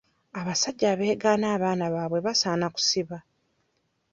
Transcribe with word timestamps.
Abasajja 0.39 0.85
abeegaana 0.93 1.45
abaana 1.55 1.85
baabwe 1.93 2.19
basaana 2.27 2.67
kusiba. 2.75 3.17